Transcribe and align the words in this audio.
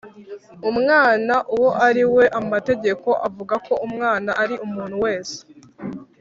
umwana 0.69 1.35
uwo 1.53 1.69
ari 1.87 2.03
we. 2.13 2.23
amategeko 2.39 3.09
avuga 3.27 3.55
ko 3.65 3.73
umwana 3.85 4.31
ari 4.43 4.55
umuntu 4.65 4.95
wese 5.05 5.37